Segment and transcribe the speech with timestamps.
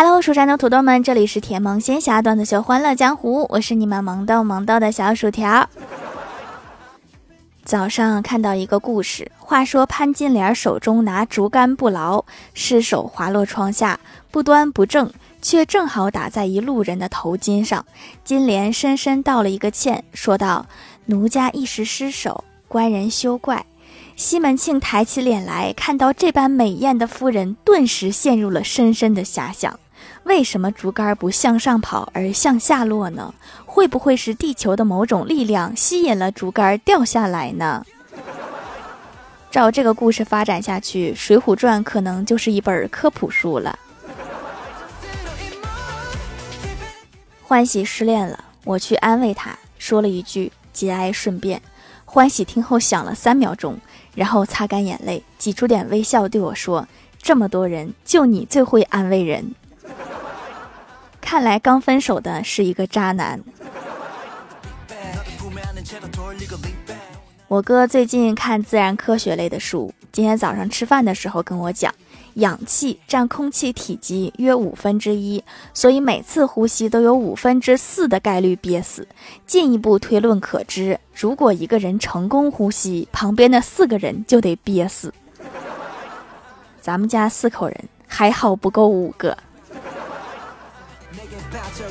[0.00, 5.68] Hello，蜀山的土豆们，这里是甜萌仙侠段子秀欢乐江湖，我是你们萌豆萌豆的小薯条。
[7.64, 12.24] 早上看到一个故事，话说潘金莲手中拿竹竿不牢，
[12.54, 13.98] 失手滑落窗下，
[14.30, 15.10] 不端不正，
[15.42, 17.84] 却正好打在一路人的头巾上。
[18.22, 20.66] 金莲深深道了一个歉，说道
[21.06, 23.66] ：“奴家一时失手，官人休怪。”
[24.14, 29.76] 西门庆抬起脸来，看到这般美艳的夫人，顿时陷入了深深的遐想。
[30.24, 33.34] 为什么竹竿不向上跑而向下落呢？
[33.64, 37.84] 会不会是地球的某种力量吸引了竹竿掉下来呢？
[39.50, 43.78] 照这个故事发展下去，《水浒传》可能就是一本科普书了。
[47.42, 51.62] 欢喜失恋了，我去安慰他，说了一句“节哀顺变”。
[52.04, 53.78] 欢喜听后想了三秒钟，
[54.14, 56.86] 然后擦干眼泪，挤出点微笑对我说
[57.22, 59.54] ：“这么多人，就你最会安慰人。”
[61.30, 63.38] 看来刚分手的是一个渣男。
[67.48, 71.94] 我哥最近看自然科学类的书，今天早上吃饭的时候跟我讲，
[72.36, 75.44] 氧气占空气体积约五分之一，
[75.74, 79.06] 所以每次呼吸都有五分之四的概率憋死。
[79.46, 85.12] 进一步推论可知，如果一个人成功呼吸，旁边的四个人就得憋死。
[86.80, 89.36] 咱们家四口人，还好不够五个。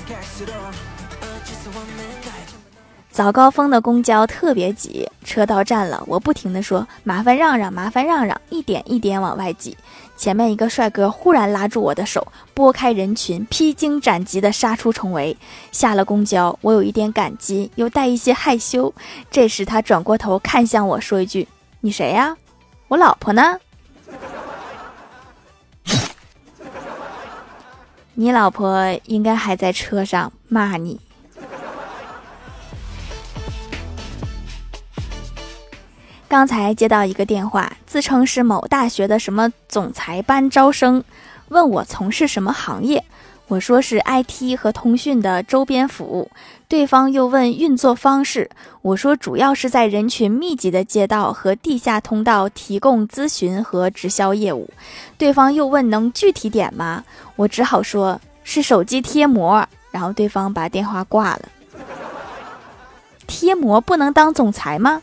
[3.12, 9.76] 早高峰的公交特别挤，车到站了，我不停的说：“麻烦让让，麻烦让让！”一点一点往外挤。
[10.16, 15.36] 前面一个帅哥忽然拉住我的手，拨开人群，披荆斩棘的杀出重围。
[15.72, 18.94] 下了公交，我有一点感激，又带一些害羞。
[19.32, 21.48] 这时他转过头看向我说一句
[21.82, 22.38] ：“你谁呀？
[22.88, 23.58] 我老婆呢？”
[28.20, 31.00] 你老婆应该还在车上骂你。
[36.28, 41.04] 刚才接到一个电话，自称是某大学的什么总裁班招生，
[41.50, 43.06] 问我从事什么行业，
[43.48, 46.30] 我说是 IT 和通讯的周边服务。
[46.68, 48.50] 对方又问运作方式，
[48.82, 54.70] 我说主要是在人群密集的街道和地下通道提供咨询和直销业务。
[55.18, 57.04] 对方又问能具体点吗？
[57.38, 59.66] 我只好说是手机贴膜。
[59.90, 61.50] 然后对方把电话挂了。
[63.26, 65.02] 贴膜不能当总裁吗？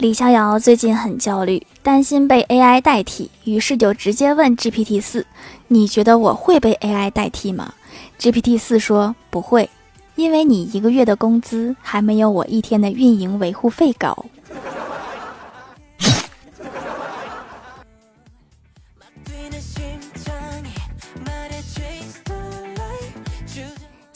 [0.00, 5.26] 李逍遥最近很焦虑，担心被 AI 代替，于是就直接问 GPT 四
[5.68, 7.74] ：“你觉得我会被 AI 代替吗
[8.18, 9.68] ？”GPT 四说：“不会，
[10.14, 14.24] 因为你一个月的工资还没有我一天的运营维护费高。”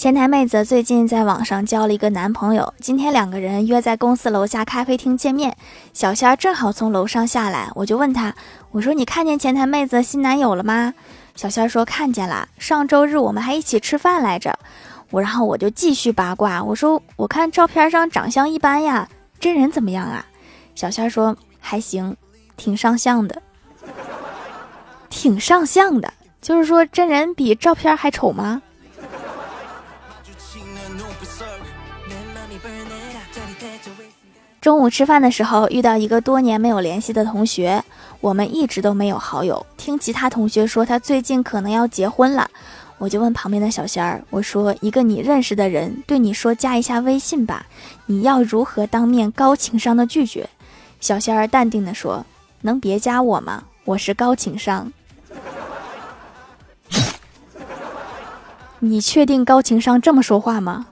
[0.04, 5.56] 前台妹子最近在网上交了一个男朋友，今天两个人约在公司楼下咖啡厅见面。
[5.94, 8.34] 小仙儿正好从楼上下来，我就问他
[8.72, 10.92] ：“我说你看见前台妹子新男友了吗？”
[11.34, 14.59] 小仙儿说：“看见了，上周日我们还一起吃饭来着。”
[15.10, 19.09] 我然后我就继续八卦，我说：“我看照片上长相一般呀，
[19.41, 20.26] 真人怎么样啊？”
[20.76, 22.15] 小仙儿说：“还行，
[22.59, 23.41] 挺上相的，
[25.09, 28.60] 挺上相的，就是说真人比照片还丑吗？”
[34.64, 37.84] 中午吃饭的时候，遇到一个多年没有联系的同学，
[38.22, 39.66] 我们一直都没有好友。
[39.76, 42.48] 听其他同学说他最近可能要结婚了，
[42.97, 47.66] 我就问旁边的小仙儿：“我说一个你认识的人对你说加一下微信吧，
[48.06, 50.48] 你要如何当面高情商的拒绝？”
[50.98, 52.24] 小仙儿淡定的说
[52.64, 53.64] ：“能别加我吗？
[53.84, 54.91] 我是高情商。
[58.78, 60.86] 你确定高情商这么说话吗？”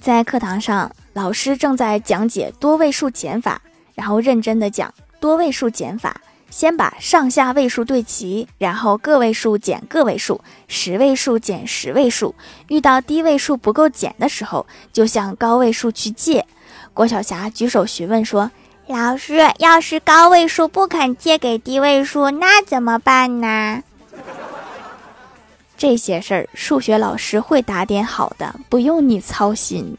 [0.00, 3.60] 在课堂上，老师正在讲解多位数减法，
[3.94, 6.20] 然后认真的讲多位数减法。
[6.50, 12.34] 先把上下位数对齐，然后个位数减个位数，十位数减十位数。
[12.68, 16.44] 遇到低位数不够减的时候，就向高位数去借。
[16.92, 18.50] 郭晓霞举手询问说
[18.86, 23.82] ：“老师，要是高位数不肯借给低位数，那怎么办呢？”
[25.82, 29.98] 这些事儿，数学老师会打点好的，不用你操心。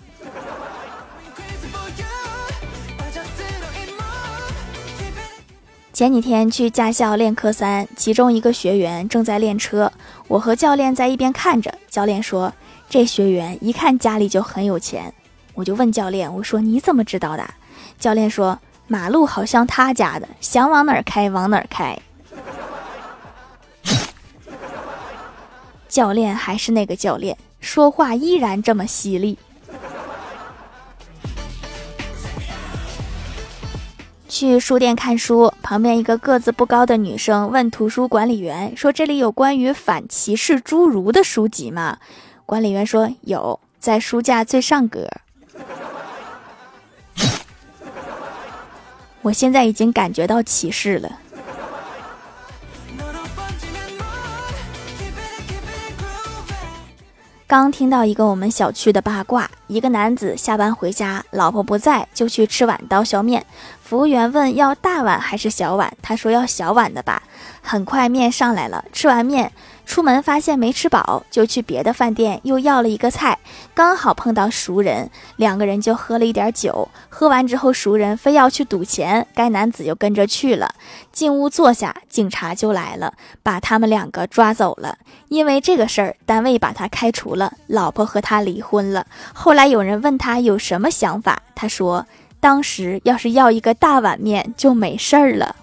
[5.91, 9.91] 前几天去驾校练科三，其中一个学员正在练车，
[10.29, 11.77] 我和教练在一边看着。
[11.89, 12.53] 教练说
[12.89, 15.13] ：“这学员一看家里就很有钱。”
[15.53, 17.43] 我就问教练，我说你怎么知道的？
[17.99, 18.57] 教练说
[18.87, 21.99] 马路好像他家的，想往哪儿开往哪儿开。
[25.93, 29.37] 教练还是那个教练，说话依然这么犀利。
[34.27, 41.99] 去书店看书，旁边一个个子不高的女生问图书管理员说：“这里有关于反歧视侏儒的书籍吗？”
[42.47, 45.07] 管理员说：“有，在书架最上格。”
[49.21, 51.19] 我现在已经感觉到歧视了。
[57.53, 63.45] 刚听到一个我们小区的八卦：一个男子下班回家，老婆不在，就去吃碗刀削面。
[63.79, 67.21] 服务员问要大碗还是小碗，他说要小碗的吧。
[67.61, 69.51] 很快面上来了，吃完面。
[69.85, 73.37] 出门发现没吃饱，就去别的饭店又要了一个菜，
[73.75, 76.89] 刚好碰到熟人，两个人就喝了一点酒。
[77.09, 80.73] 喝完之后，熟人非要去赌钱，该男子就跟着去了。
[81.11, 83.13] 进屋坐下，警察就来了，
[83.43, 84.97] 把他们两个抓走了。
[85.27, 89.05] 因为这个事儿，单位把他开除了，老婆和他离婚了。
[89.33, 92.07] 后来有人问他有什么想法，他说
[92.39, 95.55] ：“当时要是要一个大碗面就没事儿了。”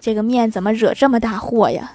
[0.00, 1.92] 这个面怎么惹这么大祸呀？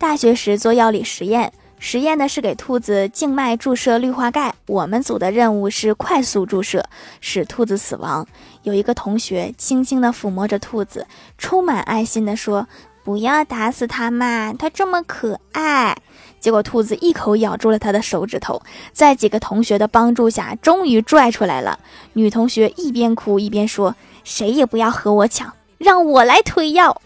[0.00, 4.54] 大学时做药理实验，实验的是给兔子静脉注射氯化钙。
[4.66, 6.82] 我们组的任务是快速注射，
[7.20, 8.26] 使兔子死亡。
[8.62, 11.06] 有一个同学轻轻地抚摸着兔子，
[11.36, 12.66] 充满爱心地说
[13.04, 15.94] ：“不要打死它嘛，它这么可爱。”
[16.40, 18.62] 结果兔子一口咬住了他的手指头，
[18.94, 21.78] 在几个同学的帮助下，终于拽出来了。
[22.14, 23.94] 女同学一边哭一边说
[24.24, 27.02] ：“谁也不要和我抢，让我来推药。”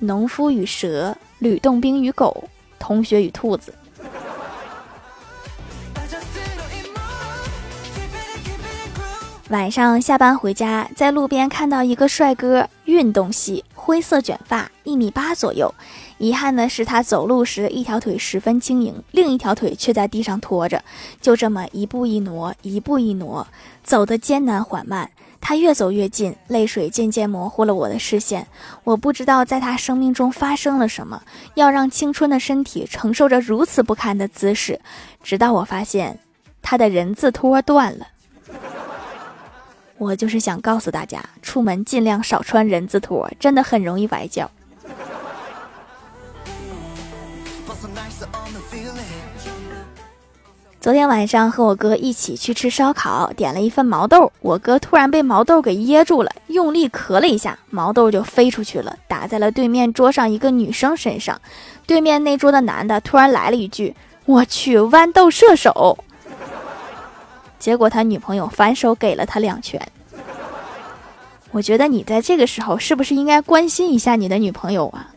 [0.00, 2.44] 农夫与蛇，吕洞宾与狗，
[2.78, 3.74] 同学与兔子。
[9.50, 15.74] 晚上下班回家，在路边看到一个帅哥，运动系，灰色卷发，一米八左右。
[16.18, 20.84] 遗憾的是，他走路时一条腿十分轻盈，另一条腿却在地上拖着，
[21.20, 23.46] 就这么一步一挪，一步一挪，
[23.82, 25.10] 走得艰难缓慢。
[25.40, 28.46] 他越走越近，泪水渐渐模糊了我的视线。
[28.84, 31.22] 我不知道在他生命中发生了什么，
[31.54, 34.80] 要让青春的身体承受着如此不堪的姿势。
[35.22, 36.18] 直到我发现，
[36.60, 38.06] 他的人字拖断了。
[39.96, 44.50] 我就是想告诉大家，出门尽量少穿人字拖，真的很容易崴脚。
[50.80, 54.30] 昨天晚上和我哥一起去吃烧烤，点了一份毛豆。
[54.40, 61.40] 我哥突然被毛豆给噎住了，用力咳了一下，毛豆就飞出去了，打在了对面桌上一个女生身上。
[61.84, 65.98] 对面那桌的男的突然来了一句：“我去，豌豆射手！”
[67.58, 69.82] 结果他女朋友反手给了他两拳。
[71.50, 75.10] 我觉得你在这个时候是不是应该关心一下你的女朋友啊？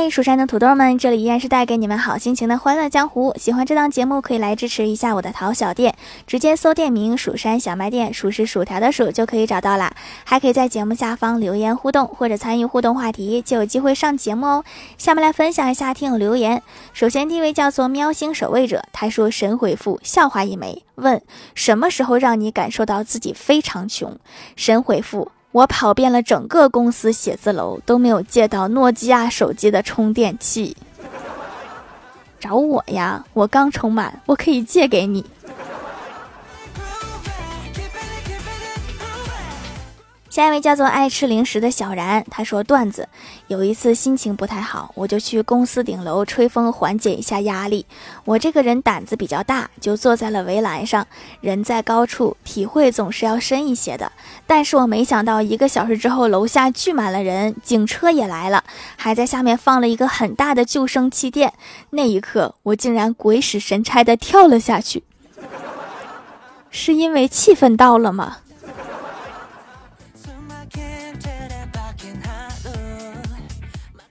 [0.00, 3.34] 嗨，蜀山的土豆们，这里依然是带给你们好心情的欢乐江湖。
[3.36, 9.92] 喜欢这档节目，可以来支持一下我的淘小店，直接搜店名“蜀山小卖店”，数是薯条的数就可以找到啦。
[10.22, 14.64] 还可以在节目下方留言互动，或者参与互动话题，就有机会上节目哦。
[14.96, 16.62] 下面来分享一下听友留言。
[16.92, 21.20] 首先，第一位叫做喵星守卫者，他说神回复笑话一枚，问
[21.56, 24.16] 什么时候让你感受到自己非常穷？
[24.54, 25.32] 神回复。
[25.50, 30.76] 我跑遍了整个公司写字楼，都没有借到诺基亚手机的充电器。
[32.38, 35.24] 找我呀，我刚充满，我可以借给你。
[40.38, 43.08] 下一位叫做爱吃零食的小然，他说段子：
[43.48, 47.84] 有一次心情不太好，我就去公司顶楼吹风缓解一下压力。
[48.24, 51.04] 我这个人胆子比较大，就坐在了围栏上。
[51.40, 54.12] 人在高处，体会总是要深一些的。
[54.46, 58.62] 但是我没想到，一个小时之后，楼下聚满了人，警车也来了，
[58.94, 61.52] 还在下面放了一个很大的救生气垫。
[61.90, 65.02] 那一刻，我竟然鬼使神差的跳了下去。
[66.70, 68.36] 是因为气氛到了吗？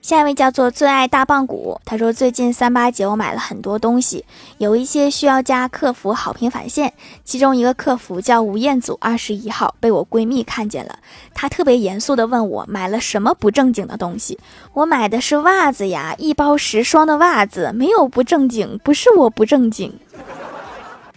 [0.08, 4.24] 下一位叫做最爱大棒骨，他说最近三八节我买了很多东西，
[4.56, 6.94] 有一些需要加客服好评返现，
[7.26, 10.98] 其中一个客服叫吴彦祖二十一号，被我闺蜜看见了，
[11.34, 14.38] 她特别严肃的问我买了什么不正经的东西，
[14.72, 19.92] 我买的是袜子呀，一包十双的袜子，没有不正经，不是我不正经，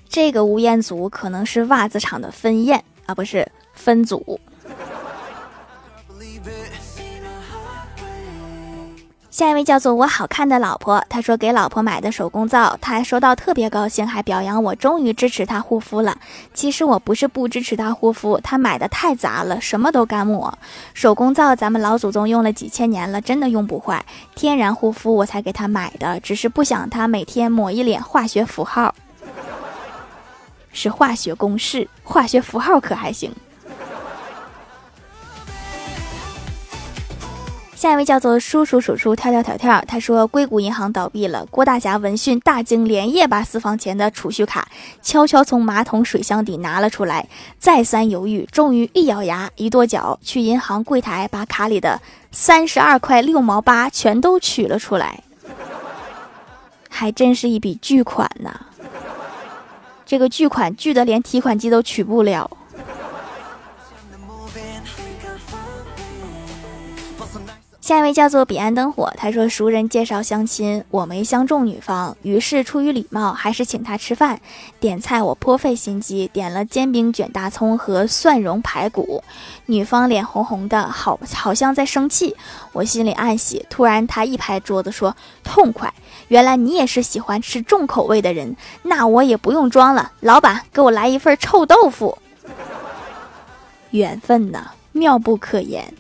[0.10, 4.38] 这个吴彦祖可能是袜子厂的分宴啊，不是分组。
[9.32, 16.18] 下一位叫做我好看的老婆，她说给老婆买的手工皂，她还收到特别高兴，还表扬我终于支持她护肤了。
[16.54, 20.54] 其实我不是不支持她护肤，她买的太杂了，什么都敢抹。
[20.94, 24.06] 手工皂咱们老祖宗用了几千年了，真的用不坏。
[24.36, 28.94] 天然护肤我才给她买的，只是不想她每天抹一脸化学符号，
[30.74, 33.32] 是化学公式，化学符号可还行。
[37.82, 44.68] 下一位叫做叔叔叔叔跳跳跳跳，他说硅谷银行倒闭了，郭大侠闻讯大惊，连夜把私房钱的储蓄卡
[45.02, 52.00] 悄悄从马桶水箱底拿了出来，再三犹豫，终于一咬牙一跺脚，去银行柜台把卡里的
[52.32, 55.24] 三十二块六毛八全都取了出来，
[56.88, 58.62] 还真是一笔巨款呐！
[60.06, 62.48] 这个巨款巨的连提款机都取不了。
[67.82, 74.40] 下一位叫做彼岸灯火，他说熟人介绍相亲，我没相中女方，于是出于礼貌，还是请他吃饭。
[74.80, 79.24] 点菜我颇费心机，点了煎饼卷大葱和蒜蓉排骨。
[79.66, 82.36] 女方脸红红的，好好像在生气，
[82.72, 83.66] 我心里暗喜。
[83.68, 85.92] 突然他一拍桌子说：“痛快！
[86.28, 90.12] 原来你也是喜欢吃重口味的人，那我也不用装了。
[90.20, 92.16] 老板，给我来一份臭豆腐。”
[93.90, 95.92] 缘分呐，妙不可言。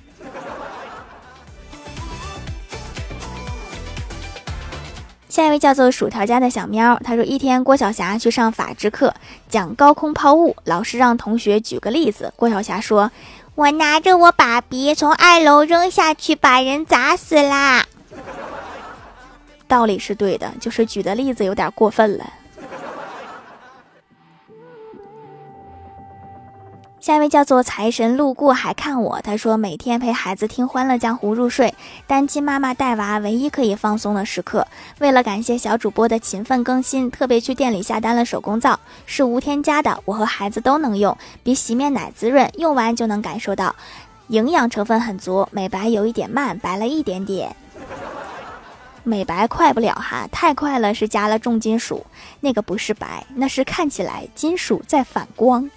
[5.31, 9.15] 下一位叫做薯条家的小喵，他说：一天，郭晓霞去上法制课，
[9.47, 12.33] 讲高空抛物，老师让同学举个例子。
[12.35, 13.09] 郭晓霞说
[13.55, 17.85] ：“我拿着我爸比从二楼扔下去，把人砸死啦。”
[19.69, 22.25] 道理是对的，就是举的例子有点过分了。
[27.01, 31.73] 下一位叫做财神路过还看我，他说每天陪孩子听《欢乐江湖》入睡，
[32.05, 34.67] 单亲妈妈带娃唯一可以放松的时刻。
[34.99, 43.75] 为了感谢小主播的勤奋更新，特别去店里下单了手工皂，是无添加的，我和孩子都能用，比洗面奶滋润，用完就能感受到
[44.27, 47.55] 营养成分很足，美白有一点慢，白了一点点。
[49.03, 52.05] 美白快不了哈，太快了是加了重金属，
[52.41, 55.67] 那个不是白，那是看起来金属在反光。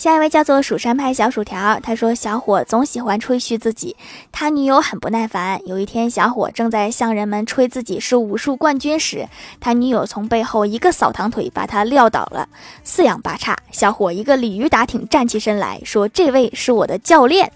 [0.00, 3.94] 下一位叫做蜀山派小薯条，他说：“小伙总喜欢吹嘘自己，
[4.32, 5.60] 他女友很不耐烦。
[5.66, 9.28] 有一天，小伙正在向人们吹自己是武术冠军时，
[9.60, 12.48] 他女友从背后一个扫堂腿把他撂倒了，
[12.82, 13.54] 四仰八叉。
[13.72, 17.52] 小伙一个鲤鱼打挺站起身来说：‘这位是我的教练。’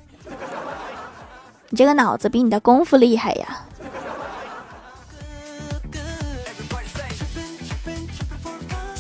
[1.71, 3.65] 你这个脑子比你的功夫厉害呀！”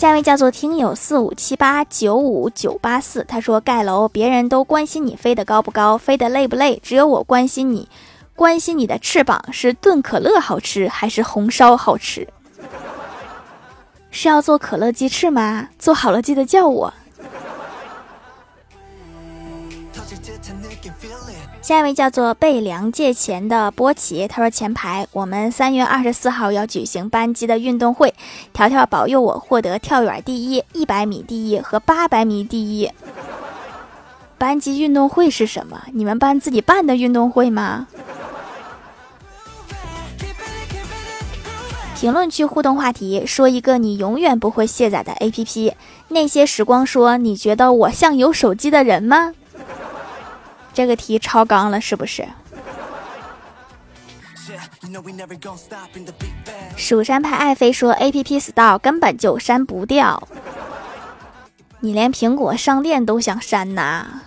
[0.04, 7.88] 下一位叫做听友四五七八九五九八四，他说盖楼，别人都关心你飞得高不高，飞得累不累，只有我关心你，
[8.36, 12.28] 关心你的翅膀是炖可乐好吃还是红烧好吃？
[14.12, 15.70] 是要做可乐鸡翅吗？
[15.78, 16.92] 做好了记得叫我。
[21.60, 28.14] 下一位叫做被梁借钱的波奇，他说：“前排我们三月二十四号要举行班级的运动会，
[28.52, 32.90] 条条保佑我获得跳远第一、一百米第一和八百米第一。”
[34.36, 35.84] 班级运动会是什么？
[35.92, 37.86] 你们班自己办的运动会吗？
[41.96, 45.72] 评论区互动话题：说一个你永远不会卸载的 APP。
[46.08, 49.32] 那些时光说：“你觉得我像有手机的人吗？”
[50.74, 52.26] 这个题超纲了，是不是？
[56.76, 60.28] 蜀山派爱妃说：“A P P Store 根本就删不掉，
[61.80, 64.20] 你连苹果商店都想删呐？”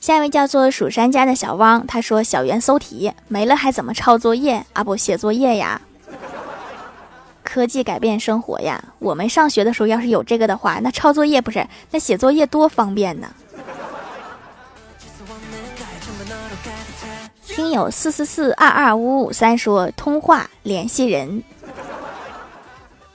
[0.00, 4.82] 下一位叫做蜀山家的小汪，他说：“小猿搜题没了还怎么抄作业啊？
[4.82, 5.80] 不写作业呀？”
[7.52, 8.80] 科技改变生活呀！
[9.00, 13.28] 我们上学的时候要是有这个的话，那抄作业不是那写作业多方便呢。
[17.44, 21.42] 听友四四四二二五五三说通话联系人，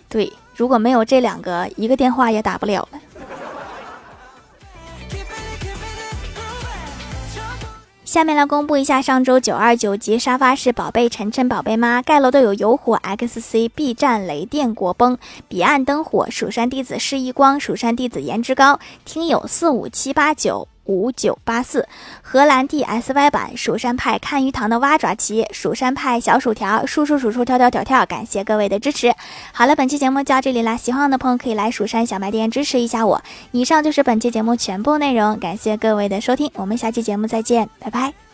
[0.09, 2.99] 对，如果没有这两个，一个电话也打不了了。
[8.15, 15.17] 下面来公布一下上周九二九级沙发是宝贝晨晨、宝贝妈盖楼的有有火 XC、B 站雷电国崩、
[15.49, 20.65] 彼岸灯火、蜀山弟子释一光、蜀山弟子颜值高、听友四五七八九。
[20.85, 21.87] 五九八四，
[22.21, 29.13] 荷兰 D S Y 版蜀山派看鱼塘的蛙爪旗，蜀山派小薯条，数数数数跳跳跳跳，感谢各位的支持。
[29.51, 33.21] 好了，本期节目就到这里啦，喜欢我的朋友可以来蜀山小卖店支持一下我。
[33.51, 38.24] 以上就是本期节目全部内容，感谢各位的收听，我们下期节目再见，拜拜。